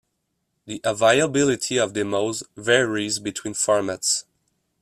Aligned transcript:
The 0.65 0.81
availability 0.83 1.77
of 1.77 1.93
demos 1.93 2.41
varies 2.57 3.19
between 3.19 3.53
formats. 3.53 4.23